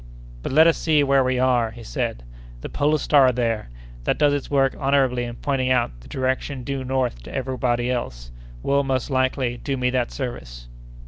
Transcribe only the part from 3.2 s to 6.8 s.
there, that does its work honorably in pointing out the direction